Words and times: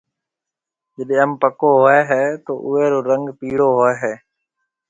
جيڏيَ 0.93 1.15
انڀ 1.23 1.33
پڪو 1.41 1.69
هوئي 1.81 1.99
هيَ 2.09 2.23
تو 2.45 2.53
اوئي 2.65 2.85
رو 2.91 2.99
رنگ 3.09 3.25
پِيڙو 3.39 3.67
هوئي 3.77 3.93
هيَ۔ 4.03 4.13